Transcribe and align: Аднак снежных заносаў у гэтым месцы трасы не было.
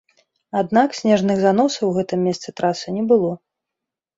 Аднак 0.61 0.95
снежных 0.99 1.37
заносаў 1.43 1.85
у 1.91 1.91
гэтым 1.99 2.19
месцы 2.29 2.57
трасы 2.63 2.87
не 2.97 3.03
было. 3.13 3.31